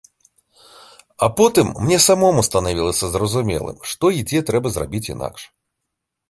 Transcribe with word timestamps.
А 1.23 1.27
потым 1.41 1.67
мне 1.83 1.99
самому 2.07 2.45
станавілася 2.49 3.05
зразумелым, 3.17 3.77
што 3.93 4.05
і 4.21 4.25
дзе 4.33 4.39
трэба 4.49 4.67
зрабіць 4.79 5.05
інакш. 5.15 5.47